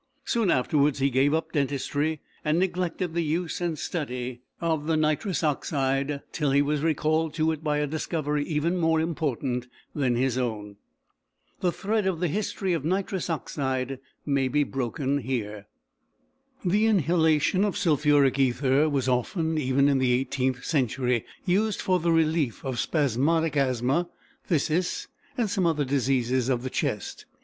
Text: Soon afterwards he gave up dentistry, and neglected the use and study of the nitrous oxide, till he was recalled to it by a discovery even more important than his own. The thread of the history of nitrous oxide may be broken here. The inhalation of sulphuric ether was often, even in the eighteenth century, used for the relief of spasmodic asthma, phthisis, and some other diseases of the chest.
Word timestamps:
Soon 0.25 0.49
afterwards 0.49 0.97
he 0.97 1.11
gave 1.11 1.31
up 1.31 1.51
dentistry, 1.51 2.21
and 2.43 2.57
neglected 2.57 3.13
the 3.13 3.21
use 3.21 3.61
and 3.61 3.77
study 3.77 4.41
of 4.59 4.87
the 4.87 4.97
nitrous 4.97 5.43
oxide, 5.43 6.21
till 6.31 6.49
he 6.49 6.61
was 6.63 6.81
recalled 6.81 7.35
to 7.35 7.51
it 7.51 7.63
by 7.63 7.77
a 7.77 7.85
discovery 7.85 8.43
even 8.45 8.77
more 8.77 8.99
important 8.99 9.67
than 9.93 10.15
his 10.15 10.39
own. 10.39 10.77
The 11.59 11.71
thread 11.71 12.07
of 12.07 12.19
the 12.19 12.29
history 12.29 12.73
of 12.73 12.83
nitrous 12.83 13.29
oxide 13.29 13.99
may 14.25 14.47
be 14.47 14.63
broken 14.63 15.19
here. 15.19 15.67
The 16.65 16.87
inhalation 16.87 17.63
of 17.63 17.77
sulphuric 17.77 18.39
ether 18.39 18.89
was 18.89 19.07
often, 19.07 19.59
even 19.59 19.87
in 19.87 19.99
the 19.99 20.13
eighteenth 20.13 20.65
century, 20.65 21.25
used 21.45 21.79
for 21.79 21.99
the 21.99 22.11
relief 22.11 22.65
of 22.65 22.79
spasmodic 22.79 23.55
asthma, 23.55 24.09
phthisis, 24.49 25.05
and 25.37 25.47
some 25.47 25.67
other 25.67 25.85
diseases 25.85 26.49
of 26.49 26.63
the 26.63 26.71
chest. 26.71 27.25